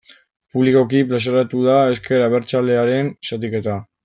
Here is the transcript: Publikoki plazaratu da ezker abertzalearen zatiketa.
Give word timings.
Publikoki 0.55 1.01
plazaratu 1.11 1.61
da 1.67 1.75
ezker 1.93 2.25
abertzalearen 2.29 3.15
zatiketa. 3.31 3.79